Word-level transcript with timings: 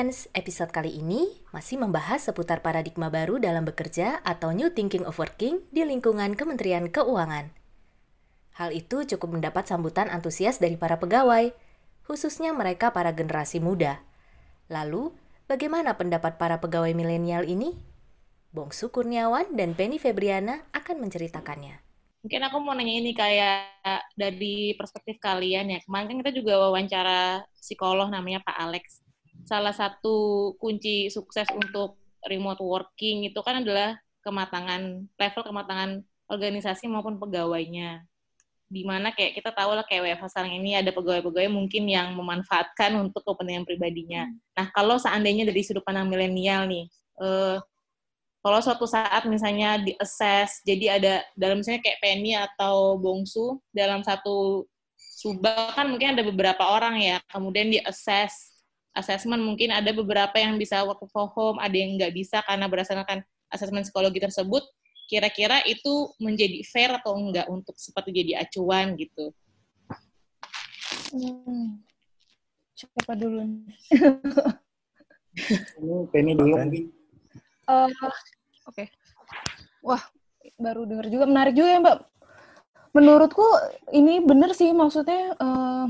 Friends, 0.00 0.32
episode 0.32 0.72
kali 0.72 0.96
ini 0.96 1.28
masih 1.52 1.76
membahas 1.76 2.24
seputar 2.24 2.64
paradigma 2.64 3.12
baru 3.12 3.36
dalam 3.36 3.68
bekerja 3.68 4.24
atau 4.24 4.48
New 4.48 4.72
Thinking 4.72 5.04
of 5.04 5.20
Working 5.20 5.60
di 5.68 5.84
lingkungan 5.84 6.40
Kementerian 6.40 6.88
Keuangan. 6.88 7.52
Hal 8.56 8.72
itu 8.72 9.04
cukup 9.04 9.36
mendapat 9.36 9.68
sambutan 9.68 10.08
antusias 10.08 10.56
dari 10.56 10.80
para 10.80 10.96
pegawai, 10.96 11.52
khususnya 12.08 12.56
mereka 12.56 12.96
para 12.96 13.12
generasi 13.12 13.60
muda. 13.60 14.00
Lalu, 14.72 15.12
bagaimana 15.44 16.00
pendapat 16.00 16.40
para 16.40 16.64
pegawai 16.64 16.96
milenial 16.96 17.44
ini? 17.44 17.76
Bongsu 18.56 18.88
Kurniawan 18.88 19.52
dan 19.52 19.76
Penny 19.76 20.00
Febriana 20.00 20.64
akan 20.72 20.96
menceritakannya. 20.96 21.76
Mungkin 22.24 22.40
aku 22.48 22.56
mau 22.64 22.72
nanya 22.72 23.04
ini 23.04 23.12
kayak 23.12 23.68
dari 24.16 24.72
perspektif 24.80 25.20
kalian 25.20 25.76
ya. 25.76 25.78
Kemarin 25.84 26.08
kan 26.08 26.16
kita 26.24 26.32
juga 26.32 26.56
wawancara 26.56 27.44
psikolog 27.52 28.08
namanya 28.08 28.40
Pak 28.40 28.56
Alex 28.56 29.04
salah 29.50 29.74
satu 29.74 30.54
kunci 30.62 31.10
sukses 31.10 31.50
untuk 31.50 31.98
remote 32.22 32.62
working 32.62 33.26
itu 33.26 33.40
kan 33.42 33.66
adalah 33.66 33.98
kematangan 34.22 35.10
level 35.18 35.42
kematangan 35.42 35.90
organisasi 36.30 36.86
maupun 36.86 37.18
pegawainya. 37.18 38.06
Di 38.70 38.86
mana 38.86 39.10
kayak 39.10 39.34
kita 39.42 39.50
tahu 39.50 39.74
lah 39.74 39.82
kayak 39.82 40.14
WFH 40.14 40.30
sekarang 40.30 40.54
ini 40.62 40.78
ada 40.78 40.94
pegawai-pegawai 40.94 41.50
mungkin 41.50 41.90
yang 41.90 42.14
memanfaatkan 42.14 42.94
untuk 43.02 43.26
kepentingan 43.26 43.66
pribadinya. 43.66 44.30
Nah 44.54 44.70
kalau 44.70 44.94
seandainya 44.94 45.42
dari 45.42 45.58
sudut 45.66 45.82
pandang 45.82 46.06
milenial 46.06 46.70
nih, 46.70 46.86
eh, 47.18 47.58
kalau 48.40 48.58
suatu 48.62 48.86
saat 48.86 49.26
misalnya 49.26 49.82
di 49.82 49.98
assess, 49.98 50.62
jadi 50.62 51.02
ada 51.02 51.26
dalam 51.34 51.58
misalnya 51.58 51.82
kayak 51.82 51.98
Penny 51.98 52.32
atau 52.38 52.94
Bongsu 52.96 53.58
dalam 53.74 54.06
satu 54.06 54.64
subak 54.96 55.76
kan 55.76 55.90
mungkin 55.90 56.14
ada 56.14 56.22
beberapa 56.22 56.62
orang 56.62 57.02
ya, 57.02 57.18
kemudian 57.28 57.68
di 57.74 57.82
assess 57.82 58.49
assessment 58.94 59.42
mungkin 59.42 59.70
ada 59.70 59.90
beberapa 59.94 60.34
yang 60.38 60.58
bisa 60.58 60.82
work 60.82 61.02
from 61.10 61.30
home, 61.30 61.58
ada 61.62 61.74
yang 61.74 61.94
nggak 61.98 62.12
bisa 62.14 62.42
karena 62.46 62.66
berdasarkan 62.66 63.22
asesmen 63.50 63.86
psikologi 63.86 64.18
tersebut. 64.18 64.62
Kira-kira 65.10 65.58
itu 65.66 66.14
menjadi 66.22 66.62
fair 66.62 66.94
atau 66.94 67.18
enggak 67.18 67.50
untuk 67.50 67.74
seperti 67.74 68.14
jadi 68.14 68.46
acuan 68.46 68.94
gitu? 68.94 69.34
Hmm. 71.10 71.82
Siapa 72.78 73.18
dulu? 73.18 73.42
Ini 75.82 75.94
Penny 76.14 76.32
dulu 76.38 76.54
mungkin. 76.54 76.86
Uh, 77.66 77.90
Oke. 78.70 78.86
Okay. 78.86 78.86
Wah, 79.82 80.02
baru 80.58 80.86
dengar 80.86 81.06
juga 81.10 81.24
menarik 81.26 81.54
juga 81.58 81.68
ya 81.74 81.78
Mbak. 81.82 81.98
Menurutku 82.90 83.46
ini 83.94 84.18
benar 84.22 84.50
sih 84.54 84.74
maksudnya 84.74 85.34
uh, 85.38 85.86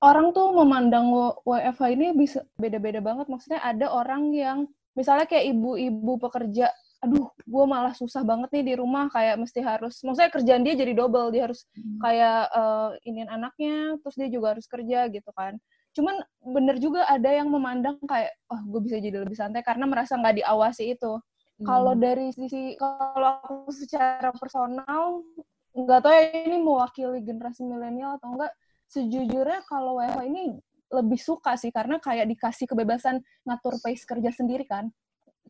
orang 0.00 0.32
tuh 0.32 0.48
memandang 0.56 1.12
WFH 1.44 1.82
ini 1.92 2.06
bisa 2.16 2.40
beda-beda 2.56 3.04
banget. 3.04 3.28
Maksudnya 3.28 3.60
ada 3.60 3.92
orang 3.92 4.32
yang 4.32 4.64
misalnya 4.96 5.28
kayak 5.28 5.52
ibu-ibu 5.52 6.16
pekerja, 6.16 6.72
aduh, 7.04 7.28
gue 7.32 7.64
malah 7.64 7.92
susah 7.96 8.24
banget 8.24 8.48
nih 8.52 8.64
di 8.72 8.74
rumah, 8.76 9.08
kayak 9.12 9.40
mesti 9.40 9.60
harus, 9.64 10.00
maksudnya 10.04 10.32
kerjaan 10.32 10.62
dia 10.64 10.74
jadi 10.76 10.92
double, 10.92 11.32
dia 11.32 11.48
harus 11.48 11.64
hmm. 11.72 12.00
kayak 12.00 12.40
uh, 12.52 12.90
iniin 13.08 13.30
anaknya, 13.30 13.96
terus 14.04 14.16
dia 14.16 14.28
juga 14.28 14.56
harus 14.56 14.66
kerja 14.68 15.08
gitu 15.08 15.30
kan. 15.32 15.56
Cuman 15.96 16.22
bener 16.44 16.76
juga 16.78 17.08
ada 17.08 17.30
yang 17.32 17.48
memandang 17.48 17.96
kayak, 18.04 18.36
oh 18.52 18.60
gue 18.68 18.80
bisa 18.84 19.00
jadi 19.00 19.24
lebih 19.24 19.36
santai 19.36 19.64
karena 19.64 19.88
merasa 19.88 20.16
nggak 20.16 20.44
diawasi 20.44 20.96
itu. 20.96 21.12
Hmm. 21.60 21.66
Kalau 21.68 21.92
dari 21.96 22.32
sisi, 22.32 22.76
kalau 22.76 23.40
aku 23.40 23.72
secara 23.72 24.32
personal, 24.36 25.24
nggak 25.72 26.00
tahu 26.02 26.12
ya 26.12 26.24
ini 26.50 26.58
mewakili 26.60 27.20
generasi 27.24 27.64
milenial 27.64 28.20
atau 28.20 28.36
enggak, 28.36 28.52
sejujurnya 28.90 29.62
kalau 29.70 30.02
WFH 30.02 30.26
ini 30.26 30.58
lebih 30.90 31.20
suka 31.22 31.54
sih 31.54 31.70
karena 31.70 32.02
kayak 32.02 32.26
dikasih 32.26 32.66
kebebasan 32.66 33.22
ngatur 33.46 33.78
pace 33.78 34.02
kerja 34.02 34.30
sendiri 34.34 34.66
kan. 34.66 34.90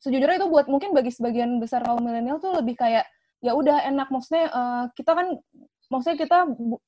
Sejujurnya 0.00 0.44
itu 0.44 0.48
buat 0.48 0.68
mungkin 0.68 0.92
bagi 0.92 1.12
sebagian 1.12 1.56
besar 1.56 1.80
kaum 1.84 2.04
milenial 2.04 2.36
tuh 2.40 2.52
lebih 2.60 2.76
kayak 2.76 3.08
ya 3.40 3.56
udah 3.56 3.88
enak 3.88 4.12
maksudnya 4.12 4.52
uh, 4.52 4.84
kita 4.92 5.16
kan 5.16 5.40
maksudnya 5.88 6.18
kita 6.20 6.38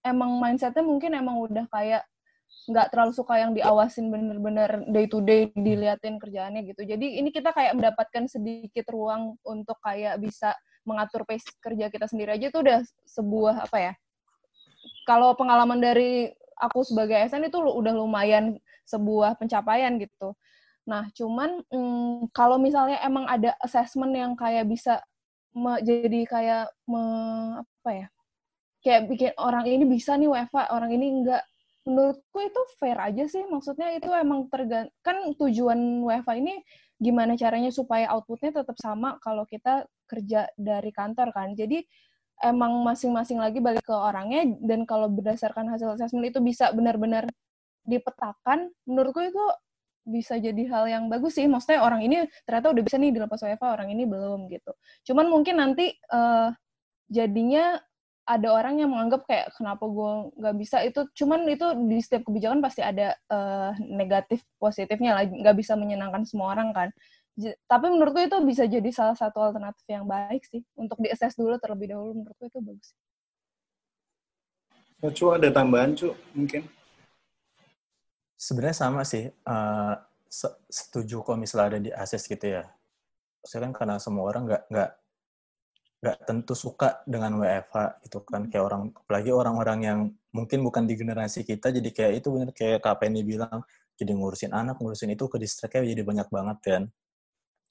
emang 0.04 0.36
mindsetnya 0.36 0.84
mungkin 0.84 1.16
emang 1.16 1.40
udah 1.40 1.64
kayak 1.72 2.04
nggak 2.68 2.94
terlalu 2.94 3.12
suka 3.16 3.40
yang 3.40 3.56
diawasin 3.56 4.12
bener-bener 4.12 4.86
day 4.92 5.08
to 5.08 5.18
day 5.24 5.48
diliatin 5.56 6.20
kerjaannya 6.20 6.62
gitu. 6.68 6.84
Jadi 6.84 7.18
ini 7.18 7.32
kita 7.32 7.50
kayak 7.56 7.74
mendapatkan 7.74 8.28
sedikit 8.28 8.86
ruang 8.92 9.40
untuk 9.42 9.80
kayak 9.80 10.20
bisa 10.20 10.52
mengatur 10.84 11.24
pace 11.24 11.48
kerja 11.58 11.88
kita 11.88 12.06
sendiri 12.06 12.36
aja 12.36 12.52
itu 12.52 12.58
udah 12.60 12.84
sebuah 13.08 13.66
apa 13.66 13.78
ya? 13.80 13.92
Kalau 15.08 15.34
pengalaman 15.34 15.82
dari 15.82 16.30
aku 16.62 16.86
sebagai 16.86 17.18
ASN 17.18 17.50
itu 17.50 17.58
udah 17.58 17.90
lumayan 17.90 18.54
sebuah 18.86 19.34
pencapaian 19.42 19.98
gitu. 19.98 20.38
Nah, 20.86 21.10
cuman 21.14 21.62
hmm, 21.70 22.30
kalau 22.34 22.58
misalnya 22.58 22.98
emang 23.02 23.26
ada 23.26 23.54
assessment 23.62 24.14
yang 24.14 24.34
kayak 24.38 24.66
bisa 24.66 25.02
jadi 25.82 26.20
kayak 26.26 26.66
me, 26.86 27.02
apa 27.62 27.90
ya? 27.90 28.06
Kayak 28.82 29.02
bikin 29.10 29.32
orang 29.38 29.66
ini 29.70 29.84
bisa 29.86 30.18
nih 30.18 30.26
WFA, 30.30 30.74
orang 30.74 30.90
ini 30.94 31.06
enggak. 31.22 31.42
Menurutku 31.86 32.38
itu 32.42 32.60
fair 32.78 32.98
aja 32.98 33.26
sih. 33.30 33.42
Maksudnya 33.46 33.94
itu 33.94 34.10
emang 34.10 34.46
tergan 34.50 34.90
kan 35.02 35.34
tujuan 35.38 35.78
WFA 36.02 36.38
ini 36.38 36.62
gimana 37.02 37.34
caranya 37.34 37.70
supaya 37.74 38.10
outputnya 38.14 38.62
tetap 38.62 38.78
sama 38.78 39.18
kalau 39.18 39.42
kita 39.46 39.86
kerja 40.06 40.50
dari 40.54 40.90
kantor 40.94 41.34
kan. 41.34 41.54
Jadi 41.54 41.82
emang 42.40 42.80
masing-masing 42.82 43.38
lagi 43.38 43.60
balik 43.60 43.84
ke 43.84 43.94
orangnya 43.94 44.56
dan 44.64 44.88
kalau 44.88 45.06
berdasarkan 45.12 45.68
hasil 45.68 45.94
assessment 45.94 46.32
itu 46.32 46.40
bisa 46.40 46.72
benar-benar 46.72 47.28
dipetakan 47.86 48.70
menurutku 48.86 49.22
itu 49.22 49.44
bisa 50.02 50.34
jadi 50.38 50.62
hal 50.66 50.84
yang 50.90 51.04
bagus 51.06 51.38
sih. 51.38 51.46
Maksudnya 51.46 51.82
orang 51.82 52.02
ini 52.02 52.26
ternyata 52.42 52.74
udah 52.74 52.82
bisa 52.82 52.96
nih 52.98 53.14
dilepas 53.14 53.38
WFA 53.38 53.68
orang 53.78 53.88
ini 53.94 54.02
belum 54.06 54.50
gitu. 54.50 54.72
Cuman 55.06 55.30
mungkin 55.30 55.62
nanti 55.62 55.94
uh, 56.10 56.50
jadinya 57.06 57.78
ada 58.22 58.54
orang 58.54 58.78
yang 58.78 58.94
menganggap 58.94 59.26
kayak 59.26 59.50
kenapa 59.54 59.82
gue 59.86 60.12
nggak 60.38 60.56
bisa? 60.58 60.76
Itu 60.86 61.10
cuman 61.14 61.46
itu 61.50 61.66
di 61.90 61.98
setiap 62.02 62.26
kebijakan 62.26 62.62
pasti 62.62 62.82
ada 62.82 63.14
uh, 63.30 63.74
negatif 63.78 64.42
positifnya 64.58 65.18
lah. 65.18 65.26
Nggak 65.26 65.56
bisa 65.58 65.74
menyenangkan 65.78 66.26
semua 66.26 66.54
orang 66.54 66.74
kan 66.74 66.88
tapi 67.64 67.86
menurutku 67.88 68.20
itu 68.20 68.36
bisa 68.44 68.68
jadi 68.68 68.88
salah 68.92 69.16
satu 69.16 69.40
alternatif 69.40 69.84
yang 69.88 70.04
baik 70.04 70.44
sih 70.44 70.60
untuk 70.76 71.00
diakses 71.00 71.32
dulu 71.32 71.56
terlebih 71.56 71.96
dahulu 71.96 72.12
menurutku 72.20 72.44
itu 72.44 72.60
bagus. 72.60 72.92
Oh, 75.02 75.10
Cu 75.10 75.34
ada 75.34 75.48
tambahan 75.50 75.96
cu 75.98 76.14
mungkin? 76.36 76.68
Sebenarnya 78.38 78.76
sama 78.76 79.02
sih. 79.02 79.32
Uh, 79.42 79.96
setuju 80.70 81.20
kalau 81.26 81.40
misalnya 81.40 81.66
ada 81.66 81.80
di 81.80 81.90
akses 81.90 82.28
gitu 82.28 82.60
ya. 82.60 82.68
Saya 83.42 83.66
kan 83.66 83.72
karena 83.74 83.96
semua 83.98 84.28
orang 84.30 84.46
nggak 84.46 84.62
nggak 84.70 84.90
nggak 86.02 86.18
tentu 86.26 86.54
suka 86.58 86.98
dengan 87.06 87.38
WFH 87.38 88.02
gitu 88.06 88.26
kan 88.26 88.50
kayak 88.50 88.64
orang 88.66 88.90
apalagi 88.90 89.30
orang-orang 89.30 89.78
yang 89.86 89.98
mungkin 90.34 90.66
bukan 90.66 90.82
di 90.82 90.98
generasi 90.98 91.46
kita 91.46 91.70
jadi 91.70 91.90
kayak 91.94 92.12
itu 92.18 92.26
bener 92.34 92.50
kayak 92.50 92.82
Penny 92.98 93.22
bilang 93.22 93.62
jadi 93.94 94.10
ngurusin 94.10 94.50
anak 94.50 94.82
ngurusin 94.82 95.14
itu 95.14 95.30
ke 95.30 95.38
distraknya 95.38 95.94
jadi 95.94 96.02
banyak 96.02 96.26
banget 96.26 96.58
kan 96.58 96.82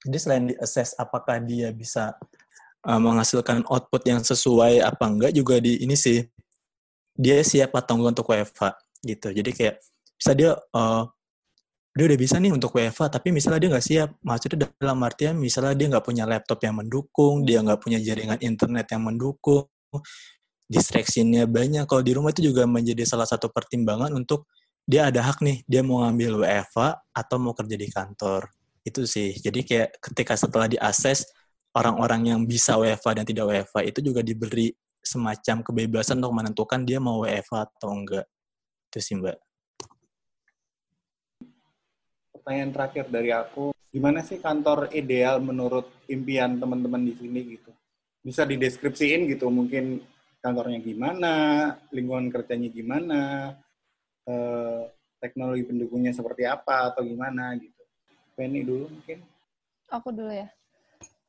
jadi 0.02 0.18
selain 0.18 0.46
di 0.50 0.56
assess 0.58 0.98
apakah 0.98 1.38
dia 1.42 1.70
bisa 1.70 2.18
uh, 2.86 3.00
menghasilkan 3.02 3.62
output 3.70 4.02
yang 4.06 4.22
sesuai 4.22 4.82
apa 4.82 5.06
enggak 5.06 5.32
juga 5.34 5.62
di 5.62 5.82
ini 5.82 5.94
sih 5.94 6.26
dia 7.14 7.42
siap 7.46 7.78
atau 7.78 8.02
enggak 8.02 8.12
untuk 8.18 8.28
WFH 8.34 8.62
gitu. 9.06 9.28
Jadi 9.30 9.50
kayak 9.54 9.76
bisa 10.18 10.32
dia 10.34 10.52
uh, 10.74 11.06
dia 11.92 12.04
udah 12.08 12.20
bisa 12.20 12.40
nih 12.40 12.56
untuk 12.56 12.72
WFH 12.72 13.20
tapi 13.20 13.36
misalnya 13.36 13.60
dia 13.60 13.70
nggak 13.76 13.86
siap 13.86 14.10
maksudnya 14.24 14.70
dalam 14.80 15.00
artian 15.04 15.36
misalnya 15.36 15.76
dia 15.76 15.88
nggak 15.92 16.06
punya 16.08 16.24
laptop 16.24 16.64
yang 16.64 16.80
mendukung 16.80 17.44
dia 17.44 17.60
nggak 17.60 17.84
punya 17.84 18.00
jaringan 18.00 18.40
internet 18.40 18.88
yang 18.96 19.04
mendukung 19.04 19.68
distraksinya 20.72 21.44
banyak 21.44 21.84
kalau 21.84 22.00
di 22.00 22.16
rumah 22.16 22.32
itu 22.32 22.48
juga 22.48 22.64
menjadi 22.64 23.04
salah 23.04 23.28
satu 23.28 23.52
pertimbangan 23.52 24.08
untuk 24.16 24.48
dia 24.88 25.12
ada 25.12 25.20
hak 25.20 25.44
nih 25.44 25.68
dia 25.68 25.84
mau 25.84 26.08
ngambil 26.08 26.48
WFH 26.48 26.80
atau 27.12 27.36
mau 27.44 27.52
kerja 27.52 27.76
di 27.76 27.88
kantor 27.92 28.48
itu 28.82 29.06
sih. 29.06 29.38
Jadi 29.38 29.62
kayak 29.62 30.02
ketika 30.02 30.34
setelah 30.34 30.66
diakses 30.66 31.30
orang-orang 31.78 32.34
yang 32.34 32.40
bisa 32.44 32.76
WFA 32.76 33.22
dan 33.22 33.26
tidak 33.26 33.46
WFA 33.48 33.82
itu 33.88 34.00
juga 34.04 34.22
diberi 34.26 34.74
semacam 35.02 35.66
kebebasan 35.66 36.22
untuk 36.22 36.36
menentukan 36.36 36.82
dia 36.86 37.02
mau 37.02 37.26
WFA 37.26 37.66
atau 37.66 37.90
enggak. 37.94 38.26
Itu 38.92 39.00
sih 39.02 39.16
mbak. 39.18 39.38
Pertanyaan 42.36 42.72
terakhir 42.74 43.06
dari 43.10 43.30
aku 43.34 43.74
gimana 43.92 44.26
sih 44.26 44.42
kantor 44.42 44.90
ideal 44.96 45.38
menurut 45.44 45.90
impian 46.10 46.58
teman-teman 46.58 47.06
di 47.06 47.14
sini 47.18 47.40
gitu? 47.58 47.72
Bisa 48.22 48.46
dideskripsiin 48.46 49.30
gitu 49.30 49.50
mungkin 49.50 50.02
kantornya 50.42 50.82
gimana 50.82 51.34
lingkungan 51.94 52.34
kerjanya 52.34 52.70
gimana 52.74 53.22
eh, 54.26 54.82
teknologi 55.22 55.70
pendukungnya 55.70 56.18
seperti 56.18 56.50
apa 56.50 56.90
atau 56.90 57.06
gimana 57.06 57.54
gitu 57.62 57.81
Penny 58.36 58.64
dulu 58.64 58.88
mungkin. 58.90 59.20
Aku 59.92 60.10
dulu 60.16 60.32
ya. 60.32 60.48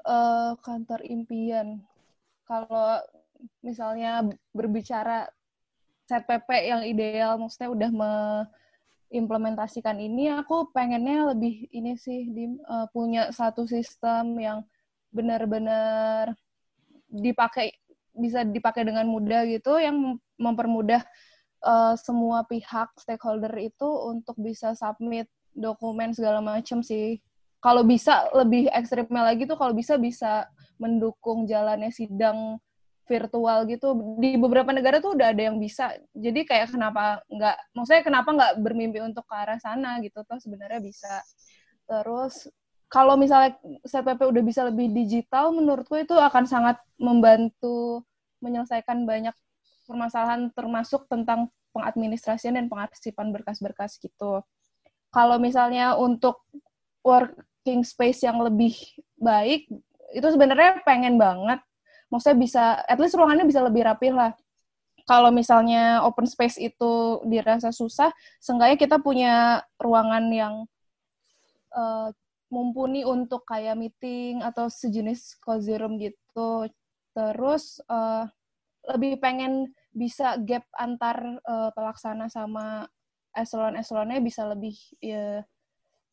Uh, 0.02 0.54
kantor 0.62 1.02
impian. 1.06 1.82
Kalau 2.46 3.02
misalnya 3.62 4.26
berbicara 4.54 5.26
set 6.06 6.26
PP 6.26 6.48
yang 6.68 6.82
ideal, 6.86 7.38
maksudnya 7.38 7.70
udah 7.70 7.90
me, 7.90 8.12
implementasikan 9.12 10.00
ini 10.00 10.32
aku 10.32 10.72
pengennya 10.72 11.36
lebih 11.36 11.68
ini 11.70 11.94
sih 11.94 12.32
di, 12.32 12.56
uh, 12.66 12.88
punya 12.90 13.28
satu 13.30 13.68
sistem 13.68 14.40
yang 14.40 14.58
benar-benar 15.12 16.32
dipakai 17.12 17.76
bisa 18.16 18.44
dipakai 18.44 18.88
dengan 18.88 19.04
mudah 19.04 19.44
gitu 19.44 19.76
yang 19.76 20.16
mempermudah 20.40 21.04
uh, 21.64 21.94
semua 22.00 22.44
pihak 22.48 22.88
stakeholder 22.96 23.52
itu 23.60 23.88
untuk 24.08 24.36
bisa 24.40 24.72
submit 24.72 25.28
dokumen 25.52 26.16
segala 26.16 26.40
macam 26.40 26.80
sih. 26.80 27.20
Kalau 27.62 27.86
bisa 27.86 28.26
lebih 28.34 28.66
ekstrimnya 28.74 29.22
lagi 29.22 29.46
tuh 29.46 29.54
kalau 29.54 29.70
bisa 29.70 29.94
bisa 29.94 30.50
mendukung 30.82 31.46
jalannya 31.46 31.94
sidang 31.94 32.58
virtual 33.06 33.68
gitu. 33.70 34.18
Di 34.18 34.34
beberapa 34.34 34.74
negara 34.74 34.98
tuh 34.98 35.14
udah 35.14 35.30
ada 35.30 35.42
yang 35.46 35.62
bisa. 35.62 35.94
Jadi 36.10 36.42
kayak 36.42 36.74
kenapa 36.74 37.22
nggak 37.30 37.56
maksudnya 37.76 38.02
kenapa 38.02 38.28
nggak 38.34 38.52
bermimpi 38.58 38.98
untuk 39.04 39.22
ke 39.28 39.34
arah 39.36 39.60
sana 39.62 40.02
gitu 40.02 40.26
tuh 40.26 40.38
sebenarnya 40.42 40.82
bisa. 40.82 41.22
Terus 41.86 42.50
kalau 42.92 43.16
misalnya 43.16 43.56
CPP 43.88 44.20
udah 44.20 44.42
bisa 44.44 44.68
lebih 44.68 44.92
digital 44.92 45.48
menurutku 45.54 45.96
itu 45.96 46.12
akan 46.12 46.44
sangat 46.44 46.76
membantu 47.00 48.04
menyelesaikan 48.44 49.06
banyak 49.08 49.32
permasalahan 49.86 50.52
termasuk 50.52 51.08
tentang 51.08 51.48
pengadministrasian 51.72 52.58
dan 52.58 52.68
pengarsipan 52.68 53.32
berkas-berkas 53.32 53.96
gitu 53.96 54.44
kalau 55.12 55.36
misalnya 55.36 55.94
untuk 55.94 56.42
working 57.04 57.84
space 57.84 58.24
yang 58.24 58.40
lebih 58.40 58.72
baik 59.20 59.68
itu 60.12 60.26
sebenarnya 60.26 60.80
pengen 60.82 61.20
banget. 61.20 61.60
Maksudnya 62.08 62.38
bisa 62.40 62.64
at 62.84 63.00
least 63.00 63.16
ruangannya 63.16 63.48
bisa 63.48 63.60
lebih 63.64 63.84
rapi 63.84 64.12
lah. 64.12 64.32
Kalau 65.04 65.28
misalnya 65.34 66.04
open 66.06 66.24
space 66.28 66.56
itu 66.60 67.20
dirasa 67.26 67.74
susah 67.74 68.12
seenggaknya 68.38 68.78
kita 68.78 68.96
punya 69.02 69.60
ruangan 69.80 70.24
yang 70.30 70.54
uh, 71.74 72.08
mumpuni 72.52 73.02
untuk 73.02 73.48
kayak 73.48 73.80
meeting 73.80 74.44
atau 74.44 74.68
sejenis 74.68 75.40
cozy 75.40 75.74
room 75.80 75.96
gitu. 75.98 76.68
Terus 77.16 77.80
uh, 77.88 78.28
lebih 78.92 79.18
pengen 79.18 79.72
bisa 79.92 80.36
gap 80.40 80.64
antar 80.76 81.40
uh, 81.44 81.70
pelaksana 81.72 82.28
sama 82.28 82.86
eselon-eselonnya 83.36 84.20
bisa 84.20 84.44
lebih 84.48 84.76
ya, 85.00 85.44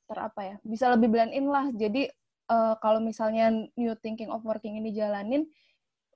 ter 0.09 0.17
apa 0.17 0.41
ya 0.41 0.55
bisa 0.65 0.89
lebih 0.93 1.11
blend 1.11 1.33
in 1.35 1.47
lah. 1.47 1.69
Jadi 1.71 2.09
uh, 2.49 2.75
kalau 2.81 3.03
misalnya 3.03 3.51
new 3.77 3.93
thinking 3.99 4.31
of 4.33 4.41
working 4.41 4.79
ini 4.79 4.95
jalanin 4.95 5.45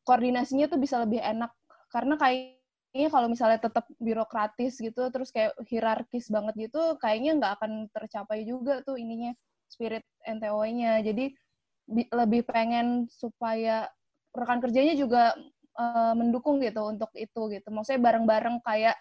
koordinasinya 0.08 0.72
tuh 0.72 0.80
bisa 0.80 1.00
lebih 1.04 1.22
enak. 1.22 1.52
Karena 1.94 2.18
kayaknya 2.18 3.10
kalau 3.14 3.28
misalnya 3.30 3.60
tetap 3.62 3.86
birokratis 4.02 4.82
gitu 4.82 5.10
terus 5.14 5.30
kayak 5.30 5.54
hierarkis 5.70 6.30
banget 6.30 6.70
gitu 6.70 6.98
kayaknya 6.98 7.38
nggak 7.38 7.52
akan 7.62 7.72
tercapai 7.94 8.46
juga 8.46 8.82
tuh 8.86 8.98
ininya 8.98 9.34
spirit 9.70 10.06
NTO-nya 10.26 11.02
jadi 11.02 11.34
lebih 11.92 12.48
pengen 12.48 13.10
supaya 13.12 13.90
rekan 14.34 14.62
kerjanya 14.64 14.98
juga 14.98 15.36
uh, 15.78 16.14
mendukung 16.18 16.62
gitu 16.64 16.90
untuk 16.90 17.12
itu 17.14 17.42
gitu. 17.52 17.68
Maksudnya 17.70 18.02
bareng-bareng 18.02 18.62
kayak 18.66 18.98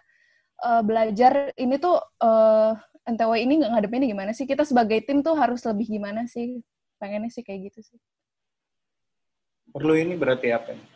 uh, 0.62 0.82
belajar 0.87 1.50
ini 1.59 1.76
tuh 1.76 1.99
uh, 2.23 2.73
eh, 2.73 3.12
NTW 3.12 3.32
ini 3.43 3.62
nggak 3.62 3.73
ngadepinnya 3.75 4.09
gimana 4.09 4.31
sih 4.31 4.47
kita 4.47 4.62
sebagai 4.62 5.03
tim 5.03 5.20
tuh 5.20 5.35
harus 5.35 5.62
lebih 5.67 5.99
gimana 5.99 6.25
sih 6.31 6.62
pengennya 7.03 7.35
sih 7.35 7.43
kayak 7.43 7.75
gitu 7.75 7.82
sih 7.82 7.99
perlu 9.73 9.97
ini 9.97 10.14
berarti 10.14 10.53
apa 10.53 10.76
nih? 10.76 10.88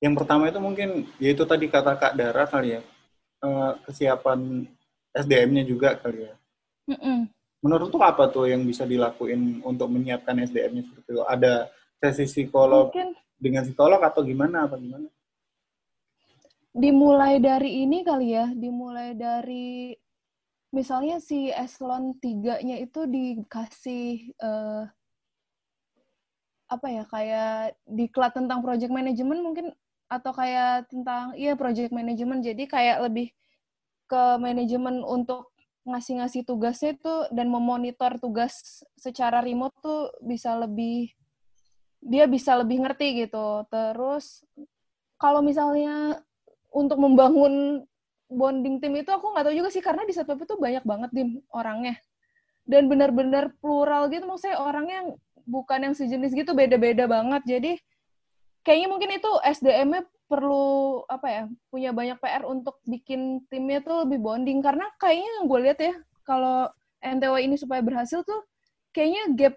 Yang 0.00 0.14
pertama 0.24 0.48
itu 0.48 0.60
mungkin 0.60 0.88
yaitu 1.20 1.44
tadi 1.44 1.68
kata 1.68 1.96
Kak 2.00 2.16
Dara 2.16 2.48
kali 2.48 2.80
ya 2.80 2.82
uh, 3.44 3.76
kesiapan 3.84 4.64
SDM-nya 5.12 5.62
juga 5.68 5.96
kali 6.00 6.28
ya. 6.28 6.34
Mm 6.88 6.98
-mm. 6.98 7.18
Menurut 7.64 7.88
tuh 7.92 8.02
apa 8.04 8.28
tuh 8.32 8.48
yang 8.48 8.64
bisa 8.64 8.84
dilakuin 8.84 9.60
untuk 9.64 9.88
menyiapkan 9.92 10.36
SDM-nya 10.44 10.84
seperti 10.88 11.08
itu? 11.16 11.24
Ada 11.24 11.72
sesi 12.00 12.24
psikolog 12.28 12.92
mungkin. 12.92 13.16
dengan 13.40 13.64
psikolog 13.64 14.00
atau 14.00 14.20
gimana 14.24 14.68
apa 14.68 14.76
gimana? 14.76 15.08
Dimulai 16.76 17.40
dari 17.40 17.88
ini 17.88 18.04
kali 18.04 18.36
ya, 18.36 18.52
dimulai 18.52 19.16
dari 19.16 19.96
misalnya 20.76 21.16
si 21.24 21.48
eselon 21.48 22.20
tiganya 22.20 22.76
itu 22.76 23.08
dikasih 23.08 24.36
uh, 24.44 24.84
apa 26.68 26.86
ya 26.92 27.04
kayak 27.08 27.80
diklat 27.88 28.36
tentang 28.36 28.60
project 28.60 28.92
management 28.92 29.40
mungkin 29.40 29.66
atau 30.12 30.36
kayak 30.36 30.92
tentang 30.92 31.32
iya 31.32 31.56
project 31.56 31.96
management. 31.96 32.44
Jadi 32.44 32.68
kayak 32.68 33.08
lebih 33.08 33.32
ke 34.04 34.22
manajemen 34.36 35.00
untuk 35.00 35.56
ngasih-ngasih 35.88 36.44
tugasnya 36.44 36.98
itu 36.98 37.14
dan 37.32 37.48
memonitor 37.48 38.18
tugas 38.20 38.84
secara 38.98 39.40
remote 39.40 39.72
tuh 39.80 40.12
bisa 40.20 40.58
lebih 40.58 41.14
dia 42.04 42.28
bisa 42.28 42.52
lebih 42.58 42.84
ngerti 42.84 43.26
gitu. 43.26 43.64
Terus 43.72 44.44
kalau 45.16 45.40
misalnya 45.40 46.20
untuk 46.76 47.00
membangun 47.00 47.80
bonding 48.28 48.82
tim 48.82 48.92
itu 49.00 49.08
aku 49.08 49.32
nggak 49.32 49.48
tahu 49.48 49.54
juga 49.56 49.70
sih 49.72 49.80
karena 49.80 50.04
di 50.04 50.12
SatPP 50.12 50.44
itu 50.44 50.56
banyak 50.60 50.84
banget 50.84 51.10
tim 51.16 51.28
orangnya. 51.48 51.96
Dan 52.68 52.90
benar-benar 52.92 53.56
plural 53.62 54.12
gitu 54.12 54.28
maksudnya 54.28 54.60
orangnya 54.60 55.16
bukan 55.46 55.88
yang 55.88 55.94
sejenis 55.96 56.36
gitu 56.36 56.52
beda-beda 56.52 57.08
banget. 57.08 57.42
Jadi 57.46 57.72
kayaknya 58.66 58.88
mungkin 58.90 59.10
itu 59.14 59.30
SDM-nya 59.46 60.02
perlu 60.26 61.06
apa 61.06 61.26
ya 61.30 61.42
punya 61.70 61.94
banyak 61.94 62.18
PR 62.18 62.42
untuk 62.42 62.82
bikin 62.82 63.46
timnya 63.46 63.80
tuh 63.80 64.04
lebih 64.04 64.18
bonding. 64.18 64.58
Karena 64.60 64.90
kayaknya 64.98 65.30
yang 65.40 65.44
gue 65.46 65.60
lihat 65.62 65.78
ya 65.78 65.94
kalau 66.26 66.66
NTW 66.98 67.46
ini 67.46 67.56
supaya 67.56 67.80
berhasil 67.80 68.26
tuh 68.26 68.42
kayaknya 68.90 69.22
gap 69.38 69.54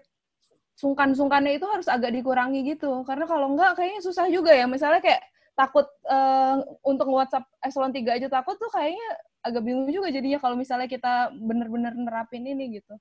sungkan-sungkannya 0.78 1.58
itu 1.58 1.66
harus 1.66 1.90
agak 1.90 2.14
dikurangi 2.14 2.62
gitu. 2.62 3.02
Karena 3.02 3.26
kalau 3.26 3.52
enggak 3.52 3.74
kayaknya 3.74 4.00
susah 4.00 4.30
juga 4.30 4.54
ya. 4.54 4.70
Misalnya 4.70 5.02
kayak 5.02 5.20
takut 5.60 5.84
uh, 6.08 6.64
untuk 6.80 7.12
WhatsApp 7.12 7.44
eselon 7.60 7.92
3 7.92 8.16
aja 8.16 8.28
takut 8.32 8.56
tuh 8.56 8.72
kayaknya 8.72 9.08
agak 9.44 9.60
bingung 9.60 9.84
juga 9.92 10.08
jadinya 10.08 10.40
kalau 10.40 10.56
misalnya 10.56 10.88
kita 10.88 11.28
bener-bener 11.36 11.92
nerapin 11.92 12.48
ini 12.48 12.80
gitu 12.80 12.96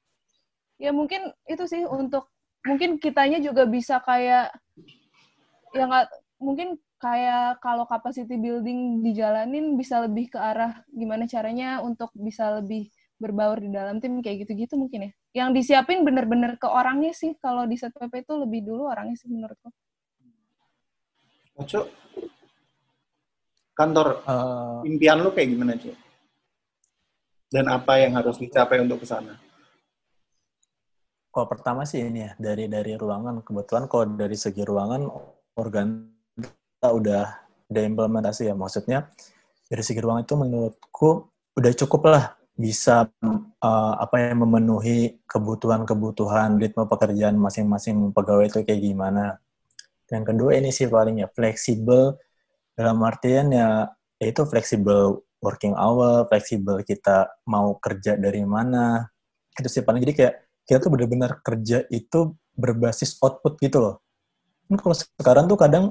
ya 0.76 0.92
mungkin 0.92 1.32
itu 1.48 1.64
sih 1.68 1.88
untuk 1.88 2.28
mungkin 2.68 3.00
kitanya 3.00 3.40
juga 3.40 3.64
bisa 3.64 4.04
kayak 4.04 4.52
ya 5.72 5.84
nggak 5.88 6.08
mungkin 6.44 6.76
kayak 7.00 7.64
kalau 7.64 7.88
capacity 7.88 8.36
building 8.36 9.00
dijalanin 9.00 9.80
bisa 9.80 10.04
lebih 10.04 10.36
ke 10.36 10.40
arah 10.40 10.84
gimana 10.92 11.24
caranya 11.24 11.80
untuk 11.80 12.12
bisa 12.12 12.60
lebih 12.60 12.92
berbaur 13.20 13.60
di 13.60 13.72
dalam 13.72 14.00
tim 14.00 14.24
kayak 14.24 14.48
gitu-gitu 14.48 14.80
mungkin 14.80 15.12
ya. 15.12 15.12
Yang 15.44 15.50
disiapin 15.60 16.08
bener-bener 16.08 16.56
ke 16.56 16.68
orangnya 16.68 17.12
sih 17.12 17.36
kalau 17.40 17.68
di 17.68 17.76
set 17.76 17.92
PP 17.92 18.24
itu 18.24 18.34
lebih 18.40 18.64
dulu 18.64 18.88
orangnya 18.88 19.20
sih 19.20 19.28
menurutku. 19.28 19.70
Oco, 21.60 21.92
kantor 23.80 24.08
uh, 24.28 24.84
impian 24.84 25.24
lu 25.24 25.32
kayak 25.32 25.56
gimana, 25.56 25.80
Cuk? 25.80 25.96
Dan 27.48 27.72
apa 27.72 28.04
yang 28.04 28.20
harus 28.20 28.36
dicapai 28.36 28.84
untuk 28.84 29.00
ke 29.02 29.08
sana? 29.08 29.40
Kalau 31.32 31.48
pertama 31.48 31.88
sih 31.88 32.04
ini 32.04 32.28
ya 32.28 32.32
dari 32.36 32.68
dari 32.68 33.00
ruangan. 33.00 33.40
Kebetulan 33.40 33.88
kalau 33.88 34.06
dari 34.12 34.36
segi 34.36 34.68
ruangan 34.68 35.08
organ 35.56 36.12
kita 36.36 36.90
udah 36.92 37.26
udah 37.72 37.84
implementasi 37.88 38.52
ya. 38.52 38.56
Maksudnya 38.58 39.08
dari 39.72 39.84
segi 39.86 40.04
ruangan 40.04 40.28
itu 40.28 40.36
menurutku 40.36 41.10
udah 41.56 41.72
cukup 41.80 42.02
lah 42.12 42.26
bisa 42.60 43.08
uh, 43.24 43.94
apa 43.96 44.20
yang 44.20 44.44
memenuhi 44.44 45.24
kebutuhan-kebutuhan 45.24 46.60
ritme 46.60 46.84
pekerjaan 46.92 47.40
masing-masing 47.40 48.12
pegawai 48.12 48.52
itu 48.52 48.60
kayak 48.68 48.84
gimana. 48.84 49.40
Yang 50.12 50.36
kedua 50.36 50.52
ini 50.60 50.70
sih 50.76 50.92
paling 50.92 51.24
ya 51.24 51.32
fleksibel 51.32 52.20
dalam 52.80 53.04
artian 53.04 53.52
ya 53.52 53.92
itu 54.24 54.48
fleksibel 54.48 55.20
working 55.44 55.76
hour, 55.76 56.24
fleksibel 56.32 56.80
kita 56.88 57.28
mau 57.52 57.76
kerja 57.76 58.16
dari 58.16 58.40
mana. 58.48 59.04
Itu 59.52 59.68
sih 59.68 59.84
paling 59.84 60.00
jadi 60.08 60.16
kayak 60.16 60.34
kita 60.64 60.78
tuh 60.88 60.92
benar-benar 60.96 61.44
kerja 61.44 61.84
itu 61.92 62.40
berbasis 62.56 63.20
output 63.20 63.60
gitu 63.60 63.84
loh. 63.84 63.96
Kan 64.72 64.80
kalau 64.80 64.96
sekarang 64.96 65.46
tuh 65.52 65.60
kadang 65.60 65.86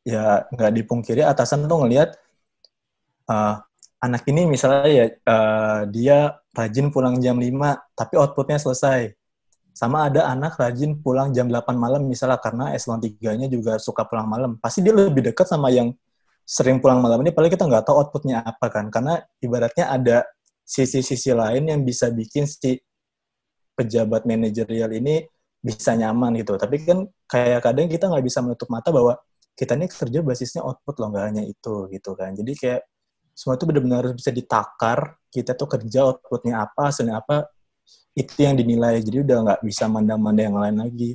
ya 0.00 0.48
nggak 0.48 0.72
dipungkiri 0.80 1.20
atasan 1.20 1.68
tuh 1.68 1.84
ngelihat 1.84 2.16
uh, 3.28 3.60
anak 4.00 4.24
ini 4.30 4.48
misalnya 4.48 4.88
ya 4.88 5.04
uh, 5.28 5.80
dia 5.92 6.40
rajin 6.56 6.88
pulang 6.88 7.20
jam 7.20 7.36
5 7.36 7.52
tapi 7.92 8.14
outputnya 8.16 8.56
selesai. 8.56 9.12
Sama 9.78 10.10
ada 10.10 10.26
anak 10.26 10.58
rajin 10.58 10.98
pulang 10.98 11.30
jam 11.30 11.46
8 11.46 11.78
malam 11.78 12.02
misalnya 12.02 12.42
karena 12.42 12.74
eselon 12.74 12.98
3-nya 12.98 13.46
juga 13.46 13.78
suka 13.78 14.02
pulang 14.10 14.26
malam. 14.26 14.58
Pasti 14.58 14.82
dia 14.82 14.90
lebih 14.90 15.22
dekat 15.30 15.46
sama 15.46 15.70
yang 15.70 15.94
sering 16.42 16.82
pulang 16.82 16.98
malam 16.98 17.22
ini, 17.22 17.30
paling 17.30 17.46
kita 17.46 17.62
nggak 17.62 17.86
tahu 17.86 18.02
outputnya 18.02 18.42
apa 18.42 18.74
kan. 18.74 18.90
Karena 18.90 19.22
ibaratnya 19.38 19.86
ada 19.86 20.26
sisi-sisi 20.66 21.30
lain 21.30 21.70
yang 21.70 21.86
bisa 21.86 22.10
bikin 22.10 22.50
si 22.50 22.74
pejabat 23.78 24.26
manajerial 24.26 24.90
ini 24.90 25.22
bisa 25.62 25.94
nyaman 25.94 26.34
gitu. 26.42 26.58
Tapi 26.58 26.82
kan 26.82 27.06
kayak 27.30 27.62
kadang 27.62 27.86
kita 27.86 28.10
nggak 28.10 28.26
bisa 28.26 28.42
menutup 28.42 28.66
mata 28.74 28.90
bahwa 28.90 29.14
kita 29.54 29.78
ini 29.78 29.86
kerja 29.86 30.18
basisnya 30.26 30.66
output 30.66 30.98
loh, 30.98 31.14
nggak 31.14 31.24
hanya 31.30 31.42
itu 31.46 31.86
gitu 31.94 32.18
kan. 32.18 32.34
Jadi 32.34 32.52
kayak 32.58 32.82
semua 33.30 33.54
itu 33.54 33.62
benar-benar 33.62 34.02
harus 34.02 34.18
bisa 34.18 34.34
ditakar 34.34 35.14
kita 35.30 35.54
tuh 35.54 35.70
kerja 35.70 36.02
outputnya 36.02 36.66
apa 36.66 36.90
hasilnya 36.90 37.22
apa 37.22 37.46
itu 38.18 38.42
yang 38.42 38.58
dinilai. 38.58 38.98
Jadi 38.98 39.22
udah 39.22 39.36
nggak 39.46 39.62
bisa 39.62 39.86
mandang-mandang 39.86 40.50
yang 40.50 40.58
lain 40.58 40.76
lagi. 40.82 41.14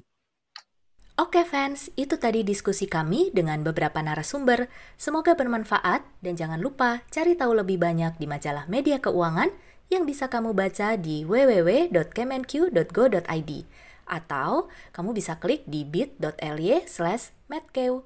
Oke 1.13 1.45
fans, 1.45 1.93
itu 1.93 2.17
tadi 2.17 2.41
diskusi 2.41 2.89
kami 2.89 3.29
dengan 3.29 3.62
beberapa 3.62 4.01
narasumber. 4.01 4.65
Semoga 4.98 5.38
bermanfaat. 5.38 6.01
Dan 6.24 6.33
jangan 6.33 6.57
lupa 6.57 7.05
cari 7.13 7.38
tahu 7.38 7.53
lebih 7.53 7.77
banyak 7.77 8.17
di 8.17 8.25
majalah 8.25 8.65
media 8.65 8.98
keuangan 8.98 9.53
yang 9.93 10.10
bisa 10.10 10.25
kamu 10.31 10.57
baca 10.57 10.98
di 10.98 11.22
www.kemenq.go.id 11.22 13.51
atau 14.03 14.67
kamu 14.91 15.13
bisa 15.13 15.38
klik 15.38 15.62
di 15.69 15.86
bit.ly 15.86 16.81
slash 16.89 17.29
medkew. 17.45 18.01